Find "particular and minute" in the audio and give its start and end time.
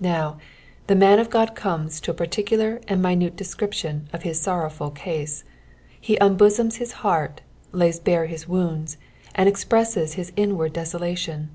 2.14-3.36